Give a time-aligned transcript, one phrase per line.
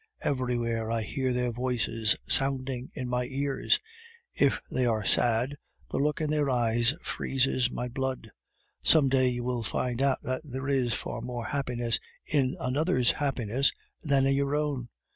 [0.21, 3.79] Everywhere I hear their voices sounding in my ears.
[4.33, 5.59] If they are sad,
[5.91, 8.31] the look in their eyes freezes my blood.
[8.81, 13.71] Some day you will find out that there is far more happiness in another's happiness
[14.01, 14.89] than in your own.